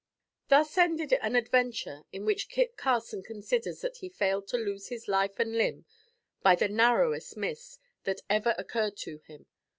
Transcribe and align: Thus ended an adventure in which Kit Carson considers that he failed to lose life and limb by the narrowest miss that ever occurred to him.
Thus 0.47 0.79
ended 0.79 1.13
an 1.13 1.35
adventure 1.35 2.05
in 2.11 2.25
which 2.25 2.49
Kit 2.49 2.75
Carson 2.75 3.21
considers 3.21 3.81
that 3.81 3.97
he 3.97 4.09
failed 4.09 4.47
to 4.47 4.57
lose 4.57 4.89
life 5.07 5.39
and 5.39 5.55
limb 5.55 5.85
by 6.41 6.55
the 6.55 6.67
narrowest 6.69 7.37
miss 7.37 7.77
that 8.05 8.21
ever 8.27 8.55
occurred 8.57 8.97
to 8.97 9.19
him. 9.19 9.45